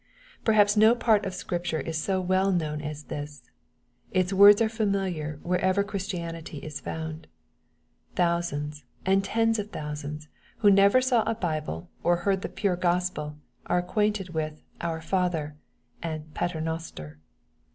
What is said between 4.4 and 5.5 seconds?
are familiar,